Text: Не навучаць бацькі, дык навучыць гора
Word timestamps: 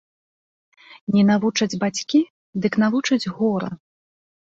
Не 1.17 1.23
навучаць 1.29 1.69
бацькі, 1.83 2.19
дык 2.67 2.73
навучыць 2.85 3.23
гора 3.39 3.75